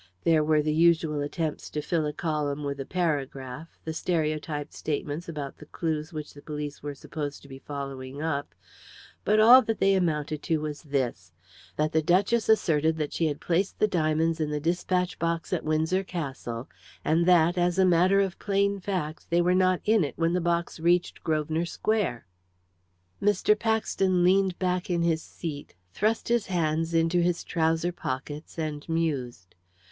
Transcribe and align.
There 0.23 0.43
were 0.43 0.63
the 0.63 0.73
usual 0.73 1.21
attempts 1.21 1.69
to 1.69 1.79
fill 1.79 2.07
a 2.07 2.11
column 2.11 2.63
with 2.63 2.79
a 2.79 2.87
paragraph; 2.87 3.77
the 3.83 3.93
stereotyped 3.93 4.73
statements 4.73 5.29
about 5.29 5.57
the 5.57 5.67
clues 5.67 6.11
which 6.11 6.33
the 6.33 6.41
police 6.41 6.81
were 6.81 6.95
supposed 6.95 7.43
to 7.43 7.47
be 7.47 7.59
following 7.59 8.19
up, 8.19 8.55
but 9.23 9.39
all 9.39 9.61
that 9.61 9.77
they 9.77 9.93
amounted 9.93 10.41
to 10.41 10.57
was 10.59 10.81
this: 10.81 11.33
that 11.75 11.91
the 11.91 12.01
duchess 12.01 12.49
asserted 12.49 12.97
that 12.97 13.13
she 13.13 13.27
had 13.27 13.39
placed 13.39 13.77
the 13.77 13.87
diamonds 13.87 14.39
in 14.39 14.49
the 14.49 14.59
despatch 14.59 15.19
box 15.19 15.53
at 15.53 15.63
Windsor 15.63 16.03
Castle, 16.03 16.67
and 17.05 17.27
that, 17.27 17.55
as 17.55 17.77
a 17.77 17.85
matter 17.85 18.21
of 18.21 18.39
plain 18.39 18.79
fact, 18.79 19.29
they 19.29 19.39
were 19.39 19.53
not 19.53 19.81
in 19.85 20.03
it 20.03 20.17
when 20.17 20.33
the 20.33 20.41
box 20.41 20.79
reached 20.79 21.23
Grosvenor 21.23 21.67
Square. 21.67 22.25
Mr. 23.21 23.53
Paxton 23.59 24.23
leaned 24.23 24.57
back 24.57 24.89
in 24.89 25.03
his 25.03 25.21
seat, 25.21 25.75
thrust 25.93 26.27
his 26.27 26.47
hands 26.47 26.95
into 26.95 27.21
his 27.21 27.43
trouser 27.43 27.91
pockets, 27.91 28.57
and 28.57 28.89
mused. 28.89 29.53